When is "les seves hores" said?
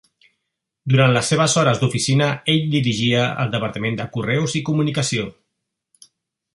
1.17-1.81